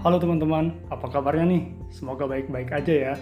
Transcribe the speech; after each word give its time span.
Halo 0.00 0.16
teman-teman, 0.16 0.80
apa 0.88 1.12
kabarnya 1.12 1.44
nih? 1.44 1.76
Semoga 1.92 2.24
baik-baik 2.24 2.72
aja 2.72 3.12
ya. 3.12 3.14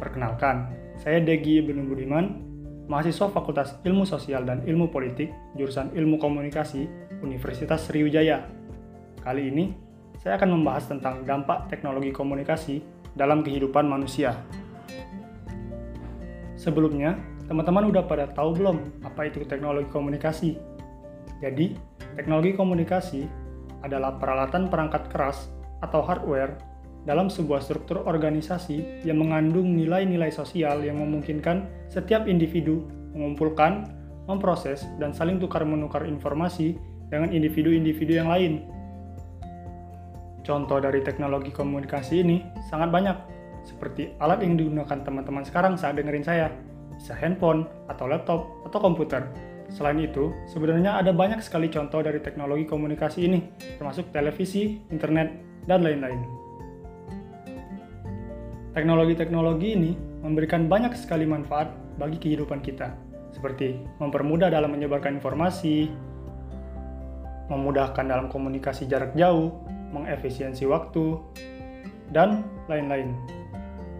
Perkenalkan, 0.00 0.72
saya 0.96 1.20
Degi 1.20 1.60
Ibnu 1.60 1.84
Budiman, 1.84 2.40
mahasiswa 2.88 3.28
Fakultas 3.28 3.76
Ilmu 3.84 4.08
Sosial 4.08 4.48
dan 4.48 4.64
Ilmu 4.64 4.88
Politik, 4.88 5.28
jurusan 5.52 5.92
Ilmu 5.92 6.16
Komunikasi, 6.16 6.88
Universitas 7.20 7.84
Sriwijaya. 7.84 8.40
Kali 9.20 9.52
ini, 9.52 9.76
saya 10.16 10.40
akan 10.40 10.56
membahas 10.56 10.88
tentang 10.88 11.28
dampak 11.28 11.68
teknologi 11.68 12.08
komunikasi 12.08 12.80
dalam 13.12 13.44
kehidupan 13.44 13.84
manusia. 13.84 14.32
Sebelumnya, 16.56 17.20
teman-teman 17.52 17.92
udah 17.92 18.00
pada 18.08 18.32
tahu 18.32 18.56
belum 18.56 19.04
apa 19.04 19.28
itu 19.28 19.44
teknologi 19.44 19.92
komunikasi? 19.92 20.56
Jadi, 21.44 21.76
teknologi 22.16 22.56
komunikasi 22.56 23.28
adalah 23.84 24.16
peralatan 24.16 24.72
perangkat 24.72 25.12
keras 25.12 25.52
atau 25.84 26.00
hardware 26.00 26.56
dalam 27.04 27.28
sebuah 27.28 27.60
struktur 27.60 28.00
organisasi 28.08 29.04
yang 29.04 29.20
mengandung 29.20 29.76
nilai-nilai 29.76 30.32
sosial 30.32 30.80
yang 30.80 30.96
memungkinkan 30.96 31.68
setiap 31.92 32.24
individu 32.24 32.88
mengumpulkan, 33.12 33.92
memproses, 34.24 34.88
dan 34.96 35.12
saling 35.12 35.36
tukar-menukar 35.36 36.08
informasi 36.08 36.80
dengan 37.12 37.28
individu-individu 37.30 38.12
yang 38.16 38.32
lain. 38.32 38.64
Contoh 40.44 40.80
dari 40.80 41.00
teknologi 41.04 41.52
komunikasi 41.52 42.24
ini 42.24 42.40
sangat 42.68 42.88
banyak, 42.92 43.16
seperti 43.64 44.12
alat 44.20 44.44
yang 44.44 44.60
digunakan 44.60 45.00
teman-teman 45.00 45.44
sekarang 45.44 45.76
saat 45.76 45.96
dengerin 45.96 46.24
saya, 46.24 46.52
bisa 46.96 47.16
handphone, 47.16 47.68
atau 47.88 48.08
laptop, 48.08 48.44
atau 48.68 48.78
komputer. 48.80 49.24
Selain 49.74 49.98
itu, 49.98 50.30
sebenarnya 50.46 51.02
ada 51.02 51.10
banyak 51.10 51.42
sekali 51.42 51.66
contoh 51.66 51.98
dari 51.98 52.22
teknologi 52.22 52.62
komunikasi 52.62 53.26
ini, 53.26 53.42
termasuk 53.74 54.14
televisi, 54.14 54.78
internet, 54.86 55.34
dan 55.66 55.82
lain-lain. 55.82 56.22
Teknologi-teknologi 58.70 59.74
ini 59.74 59.98
memberikan 60.22 60.70
banyak 60.70 60.94
sekali 60.94 61.26
manfaat 61.26 61.74
bagi 61.98 62.22
kehidupan 62.22 62.62
kita, 62.62 62.94
seperti 63.34 63.82
mempermudah 63.98 64.46
dalam 64.46 64.70
menyebarkan 64.70 65.18
informasi, 65.18 65.90
memudahkan 67.50 68.06
dalam 68.06 68.30
komunikasi 68.30 68.86
jarak 68.86 69.10
jauh, 69.18 69.58
mengefisiensi 69.90 70.70
waktu, 70.70 71.18
dan 72.14 72.46
lain-lain. 72.70 73.10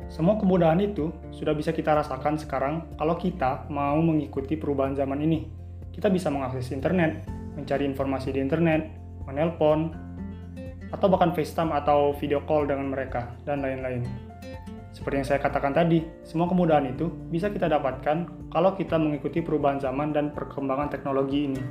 Semua 0.07 0.39
kemudahan 0.39 0.79
itu 0.79 1.11
sudah 1.35 1.51
bisa 1.51 1.75
kita 1.75 1.99
rasakan 1.99 2.39
sekarang 2.39 2.87
kalau 2.95 3.19
kita 3.19 3.67
mau 3.67 3.99
mengikuti 3.99 4.55
perubahan 4.55 4.95
zaman 4.95 5.19
ini. 5.19 5.64
Kita 5.95 6.11
bisa 6.11 6.27
mengakses 6.27 6.75
internet, 6.75 7.23
mencari 7.55 7.87
informasi 7.87 8.35
di 8.35 8.43
internet, 8.43 8.83
menelpon, 9.31 9.95
atau 10.91 11.07
bahkan 11.07 11.31
FaceTime 11.31 11.71
atau 11.71 12.11
video 12.19 12.43
call 12.43 12.67
dengan 12.67 12.91
mereka, 12.91 13.31
dan 13.47 13.63
lain-lain. 13.63 14.03
Seperti 14.91 15.15
yang 15.23 15.27
saya 15.27 15.39
katakan 15.43 15.75
tadi, 15.75 16.03
semua 16.27 16.51
kemudahan 16.51 16.87
itu 16.91 17.11
bisa 17.31 17.51
kita 17.51 17.67
dapatkan 17.67 18.51
kalau 18.51 18.75
kita 18.75 18.99
mengikuti 18.99 19.43
perubahan 19.43 19.79
zaman 19.79 20.11
dan 20.11 20.31
perkembangan 20.35 20.91
teknologi 20.91 21.51
ini. 21.51 21.63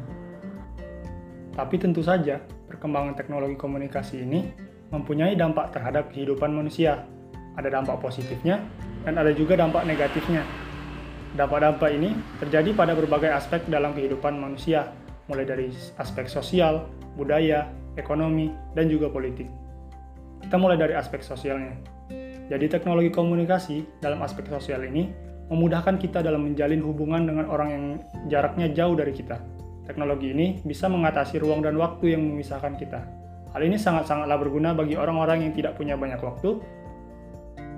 Tapi 1.56 1.76
tentu 1.80 2.04
saja, 2.04 2.40
perkembangan 2.68 3.16
teknologi 3.16 3.56
komunikasi 3.60 4.24
ini 4.24 4.52
mempunyai 4.92 5.36
dampak 5.36 5.72
terhadap 5.76 6.12
kehidupan 6.12 6.52
manusia. 6.52 7.04
Ada 7.54 7.70
dampak 7.70 8.02
positifnya, 8.02 8.60
dan 9.06 9.20
ada 9.20 9.30
juga 9.36 9.60
dampak 9.60 9.86
negatifnya. 9.86 10.63
Dampak-dampak 11.34 11.90
ini 11.98 12.14
terjadi 12.38 12.78
pada 12.78 12.94
berbagai 12.94 13.34
aspek 13.34 13.66
dalam 13.66 13.98
kehidupan 13.98 14.38
manusia, 14.38 14.94
mulai 15.26 15.50
dari 15.50 15.74
aspek 15.98 16.30
sosial, 16.30 16.86
budaya, 17.18 17.74
ekonomi, 17.98 18.54
dan 18.78 18.86
juga 18.86 19.10
politik. 19.10 19.50
Kita 20.46 20.62
mulai 20.62 20.78
dari 20.78 20.94
aspek 20.94 21.26
sosialnya. 21.26 21.74
Jadi 22.54 22.70
teknologi 22.70 23.10
komunikasi 23.10 23.98
dalam 23.98 24.22
aspek 24.22 24.46
sosial 24.46 24.86
ini 24.86 25.10
memudahkan 25.50 25.98
kita 25.98 26.22
dalam 26.22 26.54
menjalin 26.54 26.86
hubungan 26.86 27.26
dengan 27.26 27.50
orang 27.50 27.70
yang 27.74 27.86
jaraknya 28.30 28.70
jauh 28.70 28.94
dari 28.94 29.16
kita. 29.16 29.42
Teknologi 29.90 30.32
ini 30.32 30.62
bisa 30.62 30.86
mengatasi 30.86 31.42
ruang 31.42 31.66
dan 31.66 31.74
waktu 31.82 32.14
yang 32.14 32.22
memisahkan 32.30 32.78
kita. 32.78 33.02
Hal 33.58 33.62
ini 33.66 33.82
sangat-sangatlah 33.82 34.38
berguna 34.38 34.78
bagi 34.78 34.94
orang-orang 34.98 35.50
yang 35.50 35.54
tidak 35.58 35.82
punya 35.82 35.98
banyak 35.98 36.22
waktu, 36.22 36.62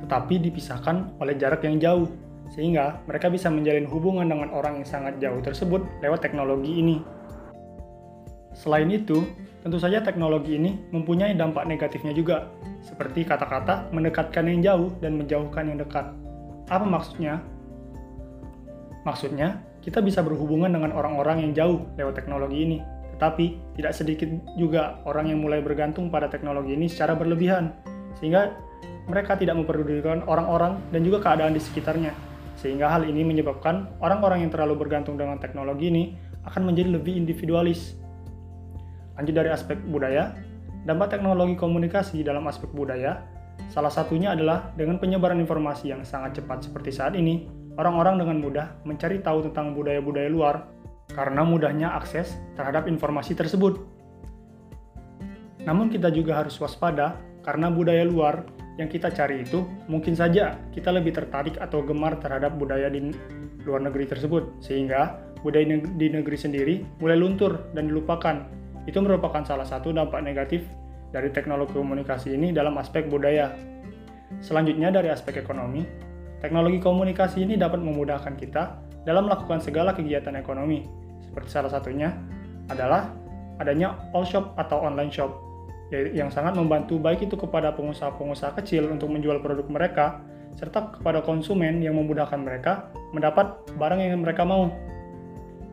tetapi 0.04 0.44
dipisahkan 0.44 1.18
oleh 1.24 1.40
jarak 1.40 1.64
yang 1.64 1.80
jauh, 1.80 2.08
sehingga 2.54 3.02
mereka 3.10 3.32
bisa 3.32 3.50
menjalin 3.50 3.90
hubungan 3.90 4.30
dengan 4.30 4.54
orang 4.54 4.82
yang 4.82 4.88
sangat 4.88 5.18
jauh 5.18 5.42
tersebut 5.42 5.82
lewat 6.04 6.22
teknologi 6.22 6.78
ini. 6.78 6.98
Selain 8.56 8.88
itu, 8.88 9.28
tentu 9.66 9.76
saja 9.82 10.00
teknologi 10.00 10.56
ini 10.56 10.80
mempunyai 10.94 11.36
dampak 11.36 11.68
negatifnya 11.68 12.16
juga, 12.16 12.48
seperti 12.80 13.28
kata-kata 13.28 13.92
mendekatkan 13.92 14.48
yang 14.48 14.60
jauh 14.64 14.90
dan 15.04 15.20
menjauhkan 15.20 15.68
yang 15.68 15.78
dekat. 15.82 16.08
Apa 16.72 16.86
maksudnya? 16.88 17.44
Maksudnya, 19.04 19.60
kita 19.84 20.02
bisa 20.02 20.24
berhubungan 20.26 20.72
dengan 20.72 20.96
orang-orang 20.96 21.46
yang 21.46 21.52
jauh 21.54 21.80
lewat 22.00 22.16
teknologi 22.18 22.58
ini, 22.64 22.78
tetapi 23.18 23.78
tidak 23.78 23.94
sedikit 23.94 24.30
juga 24.58 25.04
orang 25.06 25.30
yang 25.30 25.44
mulai 25.44 25.62
bergantung 25.62 26.10
pada 26.10 26.32
teknologi 26.32 26.74
ini 26.74 26.90
secara 26.90 27.14
berlebihan, 27.14 27.76
sehingga 28.18 28.56
mereka 29.06 29.38
tidak 29.38 29.62
memperdulikan 29.62 30.26
orang-orang 30.26 30.82
dan 30.90 31.06
juga 31.06 31.22
keadaan 31.22 31.54
di 31.54 31.62
sekitarnya. 31.62 32.35
Sehingga 32.56 32.88
hal 32.88 33.04
ini 33.08 33.22
menyebabkan 33.28 34.00
orang-orang 34.00 34.48
yang 34.48 34.52
terlalu 34.52 34.88
bergantung 34.88 35.20
dengan 35.20 35.38
teknologi 35.38 35.92
ini 35.92 36.04
akan 36.48 36.72
menjadi 36.72 36.96
lebih 36.96 37.14
individualis 37.20 38.00
Lanjut 39.16 39.32
dari 39.32 39.50
aspek 39.52 39.80
budaya, 39.88 40.36
dampak 40.84 41.16
teknologi 41.16 41.56
komunikasi 41.56 42.20
dalam 42.20 42.44
aspek 42.52 42.68
budaya, 42.76 43.24
salah 43.72 43.92
satunya 43.92 44.36
adalah 44.36 44.76
dengan 44.76 45.00
penyebaran 45.00 45.40
informasi 45.40 45.96
yang 45.96 46.04
sangat 46.04 46.44
cepat 46.44 46.68
seperti 46.68 46.92
saat 46.92 47.16
ini, 47.16 47.48
orang-orang 47.80 48.20
dengan 48.20 48.38
mudah 48.44 48.68
mencari 48.84 49.24
tahu 49.24 49.48
tentang 49.48 49.72
budaya-budaya 49.72 50.28
luar 50.28 50.68
karena 51.16 51.48
mudahnya 51.48 51.96
akses 51.96 52.36
terhadap 52.60 52.92
informasi 52.92 53.40
tersebut. 53.40 53.80
Namun 55.64 55.88
kita 55.88 56.12
juga 56.12 56.44
harus 56.44 56.60
waspada 56.60 57.16
karena 57.40 57.72
budaya 57.72 58.04
luar 58.04 58.44
yang 58.76 58.92
kita 58.92 59.08
cari 59.12 59.48
itu 59.48 59.64
mungkin 59.88 60.14
saja 60.16 60.60
kita 60.76 60.92
lebih 60.92 61.16
tertarik 61.16 61.56
atau 61.60 61.80
gemar 61.84 62.20
terhadap 62.20 62.60
budaya 62.60 62.92
di 62.92 63.12
luar 63.64 63.82
negeri 63.82 64.06
tersebut 64.08 64.60
sehingga 64.60 65.20
budaya 65.42 65.80
di 65.80 66.08
negeri 66.12 66.38
sendiri 66.38 66.76
mulai 67.00 67.16
luntur 67.16 67.72
dan 67.72 67.88
dilupakan 67.88 68.44
itu 68.86 68.98
merupakan 69.02 69.42
salah 69.42 69.66
satu 69.66 69.90
dampak 69.96 70.22
negatif 70.22 70.62
dari 71.10 71.32
teknologi 71.32 71.74
komunikasi 71.74 72.36
ini 72.36 72.52
dalam 72.52 72.76
aspek 72.76 73.08
budaya. 73.08 73.56
Selanjutnya 74.44 74.92
dari 74.92 75.10
aspek 75.10 75.40
ekonomi, 75.40 75.86
teknologi 76.44 76.84
komunikasi 76.84 77.46
ini 77.48 77.56
dapat 77.56 77.80
memudahkan 77.82 78.36
kita 78.36 78.64
dalam 79.08 79.30
melakukan 79.30 79.64
segala 79.64 79.96
kegiatan 79.96 80.36
ekonomi. 80.36 80.84
Seperti 81.24 81.50
salah 81.50 81.72
satunya 81.72 82.14
adalah 82.70 83.10
adanya 83.58 83.96
all 84.12 84.28
shop 84.28 84.54
atau 84.60 84.84
online 84.84 85.10
shop 85.10 85.32
yang 85.94 86.34
sangat 86.34 86.58
membantu 86.58 86.98
baik 86.98 87.30
itu 87.30 87.38
kepada 87.38 87.70
pengusaha-pengusaha 87.78 88.58
kecil 88.62 88.90
untuk 88.90 89.14
menjual 89.14 89.38
produk 89.42 89.68
mereka 89.70 90.06
serta 90.58 90.98
kepada 90.98 91.22
konsumen 91.22 91.84
yang 91.84 92.00
memudahkan 92.00 92.40
mereka 92.42 92.90
mendapat 93.14 93.54
barang 93.76 94.00
yang 94.02 94.24
mereka 94.24 94.48
mau. 94.48 94.72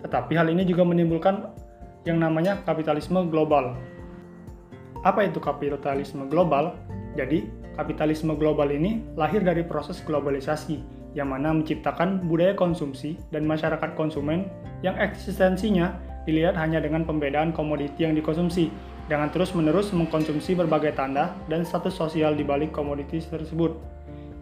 Tetapi 0.03 0.35
hal 0.35 0.51
ini 0.51 0.67
juga 0.67 0.83
menimbulkan 0.83 1.49
yang 2.05 2.19
namanya 2.19 2.61
kapitalisme 2.67 3.31
global. 3.31 3.79
Apa 5.07 5.31
itu 5.31 5.39
kapitalisme 5.39 6.27
global? 6.27 6.75
Jadi, 7.15 7.47
kapitalisme 7.79 8.35
global 8.35 8.69
ini 8.75 9.07
lahir 9.15 9.41
dari 9.41 9.63
proses 9.63 10.03
globalisasi 10.03 10.83
yang 11.13 11.31
mana 11.31 11.53
menciptakan 11.53 12.25
budaya 12.27 12.57
konsumsi 12.57 13.21
dan 13.31 13.45
masyarakat 13.45 13.95
konsumen 13.95 14.49
yang 14.81 14.97
eksistensinya 14.99 15.95
dilihat 16.25 16.55
hanya 16.59 16.79
dengan 16.79 17.03
pembedaan 17.03 17.51
komoditi 17.51 18.07
yang 18.07 18.15
dikonsumsi, 18.15 18.71
dengan 19.11 19.29
terus-menerus 19.29 19.91
mengkonsumsi 19.91 20.55
berbagai 20.55 20.95
tanda 20.95 21.35
dan 21.51 21.67
status 21.67 21.93
sosial 21.93 22.39
di 22.39 22.47
balik 22.47 22.71
komoditi 22.71 23.19
tersebut. 23.19 23.75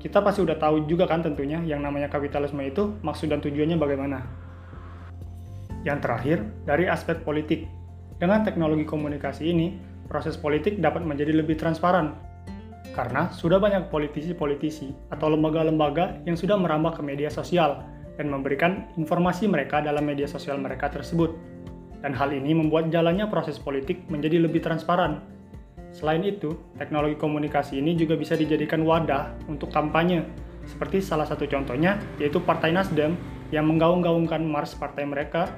Kita 0.00 0.24
pasti 0.24 0.40
udah 0.40 0.56
tahu 0.56 0.88
juga 0.88 1.04
kan 1.04 1.20
tentunya 1.20 1.60
yang 1.60 1.84
namanya 1.84 2.08
kapitalisme 2.08 2.60
itu 2.64 2.96
maksud 3.04 3.28
dan 3.28 3.40
tujuannya 3.44 3.76
bagaimana. 3.76 4.18
Yang 5.84 5.98
terakhir, 6.04 6.38
dari 6.68 6.84
aspek 6.88 7.24
politik. 7.24 7.68
Dengan 8.20 8.44
teknologi 8.44 8.84
komunikasi 8.84 9.48
ini, 9.48 9.80
proses 10.08 10.36
politik 10.36 10.76
dapat 10.80 11.04
menjadi 11.04 11.32
lebih 11.36 11.56
transparan. 11.56 12.16
Karena 12.92 13.32
sudah 13.32 13.56
banyak 13.56 13.88
politisi-politisi 13.88 15.12
atau 15.12 15.32
lembaga-lembaga 15.32 16.20
yang 16.28 16.36
sudah 16.36 16.60
merambah 16.60 17.00
ke 17.00 17.02
media 17.04 17.32
sosial 17.32 17.80
dan 18.20 18.28
memberikan 18.28 18.92
informasi 19.00 19.48
mereka 19.48 19.80
dalam 19.80 20.04
media 20.04 20.28
sosial 20.28 20.60
mereka 20.60 20.92
tersebut. 20.92 21.49
Dan 22.00 22.16
hal 22.16 22.32
ini 22.32 22.56
membuat 22.56 22.88
jalannya 22.88 23.28
proses 23.28 23.60
politik 23.60 24.08
menjadi 24.08 24.40
lebih 24.40 24.64
transparan. 24.64 25.20
Selain 25.92 26.22
itu, 26.24 26.56
teknologi 26.80 27.18
komunikasi 27.18 27.76
ini 27.76 27.98
juga 27.98 28.16
bisa 28.16 28.38
dijadikan 28.38 28.86
wadah 28.86 29.36
untuk 29.50 29.68
kampanye, 29.74 30.24
seperti 30.70 31.02
salah 31.02 31.26
satu 31.26 31.50
contohnya 31.50 31.98
yaitu 32.22 32.38
Partai 32.38 32.70
Nasdem 32.70 33.18
yang 33.50 33.66
menggaung-gaungkan 33.66 34.38
Mars 34.46 34.78
partai 34.78 35.02
mereka 35.02 35.50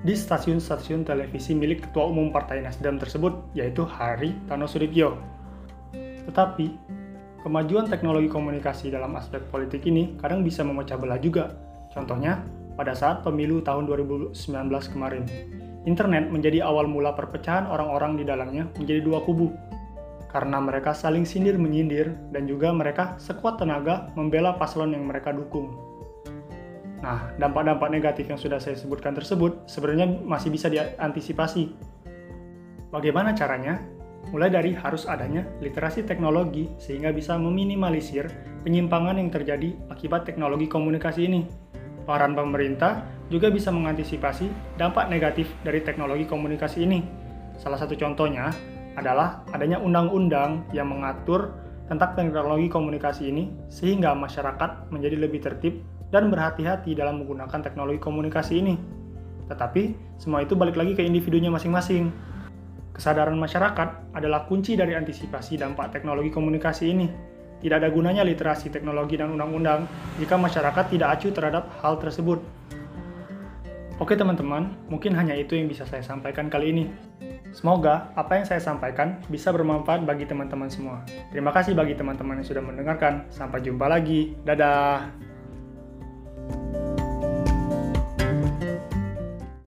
di 0.00 0.16
stasiun-stasiun 0.16 1.04
televisi 1.04 1.52
milik 1.52 1.84
Ketua 1.84 2.08
Umum 2.08 2.32
Partai 2.32 2.64
Nasdem 2.64 2.96
tersebut, 2.96 3.52
yaitu 3.52 3.84
Hari 3.84 4.32
Tano 4.48 4.64
Sudibyo. 4.64 5.20
Tetapi, 6.24 6.72
kemajuan 7.44 7.84
teknologi 7.84 8.32
komunikasi 8.32 8.88
dalam 8.88 9.12
aspek 9.20 9.44
politik 9.52 9.84
ini 9.84 10.16
kadang 10.16 10.40
bisa 10.40 10.64
memecah 10.64 10.96
belah 10.96 11.20
juga. 11.20 11.52
Contohnya, 11.92 12.40
pada 12.80 12.96
saat 12.96 13.20
pemilu 13.20 13.60
tahun 13.60 13.84
2019 13.84 14.32
kemarin, 14.88 15.28
internet 15.88 16.28
menjadi 16.28 16.64
awal 16.64 16.84
mula 16.84 17.16
perpecahan 17.16 17.68
orang-orang 17.68 18.20
di 18.20 18.24
dalamnya 18.28 18.68
menjadi 18.76 19.00
dua 19.00 19.24
kubu, 19.24 19.52
karena 20.30 20.62
mereka 20.62 20.94
saling 20.94 21.26
sindir 21.26 21.58
menyindir 21.58 22.14
dan 22.30 22.46
juga 22.46 22.70
mereka 22.70 23.18
sekuat 23.18 23.58
tenaga 23.58 24.12
membela 24.14 24.54
paslon 24.54 24.94
yang 24.94 25.08
mereka 25.08 25.34
dukung. 25.34 25.74
Nah, 27.00 27.32
dampak-dampak 27.40 27.88
negatif 27.88 28.28
yang 28.28 28.36
sudah 28.36 28.60
saya 28.60 28.76
sebutkan 28.76 29.16
tersebut 29.16 29.64
sebenarnya 29.64 30.20
masih 30.20 30.52
bisa 30.52 30.68
diantisipasi. 30.68 31.72
Bagaimana 32.92 33.32
caranya? 33.32 33.80
Mulai 34.30 34.52
dari 34.52 34.70
harus 34.76 35.08
adanya 35.08 35.48
literasi 35.64 36.04
teknologi 36.04 36.68
sehingga 36.76 37.08
bisa 37.08 37.40
meminimalisir 37.40 38.28
penyimpangan 38.62 39.16
yang 39.16 39.32
terjadi 39.32 39.74
akibat 39.88 40.28
teknologi 40.28 40.68
komunikasi 40.68 41.24
ini. 41.24 41.48
Peran 42.04 42.36
pemerintah 42.36 43.00
juga 43.30 43.48
bisa 43.48 43.70
mengantisipasi 43.70 44.50
dampak 44.74 45.06
negatif 45.06 45.48
dari 45.62 45.80
teknologi 45.80 46.26
komunikasi 46.26 46.82
ini. 46.82 47.00
Salah 47.56 47.78
satu 47.78 47.94
contohnya 47.94 48.50
adalah 48.98 49.46
adanya 49.54 49.78
undang-undang 49.78 50.66
yang 50.74 50.90
mengatur 50.90 51.54
tentang 51.86 52.14
teknologi 52.18 52.66
komunikasi 52.66 53.30
ini 53.30 53.50
sehingga 53.70 54.14
masyarakat 54.18 54.90
menjadi 54.90 55.16
lebih 55.16 55.40
tertib 55.42 55.82
dan 56.10 56.30
berhati-hati 56.30 56.94
dalam 56.98 57.22
menggunakan 57.22 57.62
teknologi 57.62 58.02
komunikasi 58.02 58.58
ini. 58.58 58.74
Tetapi, 59.46 60.14
semua 60.18 60.42
itu 60.42 60.54
balik 60.54 60.78
lagi 60.78 60.94
ke 60.94 61.02
individunya 61.02 61.50
masing-masing. 61.50 62.10
Kesadaran 62.94 63.38
masyarakat 63.38 64.14
adalah 64.14 64.46
kunci 64.46 64.74
dari 64.74 64.94
antisipasi 64.94 65.58
dampak 65.58 65.94
teknologi 65.94 66.30
komunikasi 66.30 66.84
ini. 66.90 67.06
Tidak 67.60 67.76
ada 67.76 67.90
gunanya 67.90 68.22
literasi 68.22 68.70
teknologi 68.70 69.18
dan 69.18 69.34
undang-undang 69.34 69.86
jika 70.18 70.38
masyarakat 70.38 70.84
tidak 70.90 71.18
acuh 71.18 71.32
terhadap 71.34 71.64
hal 71.82 71.98
tersebut. 71.98 72.40
Oke 74.00 74.16
teman-teman, 74.16 74.72
mungkin 74.88 75.12
hanya 75.12 75.36
itu 75.36 75.60
yang 75.60 75.68
bisa 75.68 75.84
saya 75.84 76.00
sampaikan 76.00 76.48
kali 76.48 76.72
ini. 76.72 76.88
Semoga 77.52 78.08
apa 78.16 78.40
yang 78.40 78.48
saya 78.48 78.56
sampaikan 78.56 79.20
bisa 79.28 79.52
bermanfaat 79.52 80.08
bagi 80.08 80.24
teman-teman 80.24 80.72
semua. 80.72 81.04
Terima 81.28 81.52
kasih 81.52 81.76
bagi 81.76 81.92
teman-teman 81.92 82.40
yang 82.40 82.48
sudah 82.48 82.64
mendengarkan. 82.64 83.28
Sampai 83.28 83.60
jumpa 83.60 83.92
lagi. 83.92 84.32
Dadah. 84.40 85.29